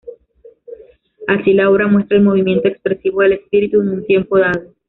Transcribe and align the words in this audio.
Así, 1.27 1.53
la 1.53 1.69
obra 1.69 1.85
muestra 1.85 2.17
el 2.17 2.23
movimiento 2.23 2.67
expresivo 2.67 3.21
del 3.21 3.33
espíritu 3.33 3.81
en 3.81 3.89
un 3.89 4.03
tiempo 4.03 4.39
dado. 4.39 4.73